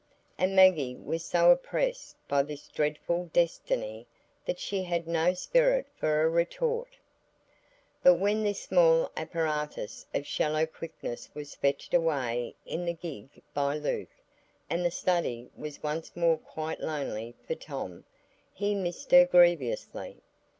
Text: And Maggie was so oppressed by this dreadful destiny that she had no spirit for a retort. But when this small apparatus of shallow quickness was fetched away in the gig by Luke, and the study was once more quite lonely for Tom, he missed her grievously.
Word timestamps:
And 0.35 0.55
Maggie 0.55 0.95
was 0.95 1.23
so 1.23 1.51
oppressed 1.51 2.15
by 2.27 2.41
this 2.41 2.67
dreadful 2.69 3.29
destiny 3.33 4.07
that 4.47 4.57
she 4.59 4.81
had 4.81 5.07
no 5.07 5.35
spirit 5.35 5.85
for 5.95 6.23
a 6.23 6.27
retort. 6.27 6.97
But 8.01 8.15
when 8.15 8.41
this 8.41 8.63
small 8.63 9.11
apparatus 9.15 10.07
of 10.11 10.25
shallow 10.25 10.65
quickness 10.65 11.29
was 11.35 11.53
fetched 11.53 11.93
away 11.93 12.55
in 12.65 12.83
the 12.85 12.93
gig 12.95 13.29
by 13.53 13.77
Luke, 13.77 14.09
and 14.71 14.83
the 14.83 14.89
study 14.89 15.51
was 15.55 15.83
once 15.83 16.15
more 16.15 16.37
quite 16.39 16.79
lonely 16.79 17.35
for 17.45 17.53
Tom, 17.53 18.03
he 18.55 18.73
missed 18.73 19.11
her 19.11 19.25
grievously. 19.27 20.17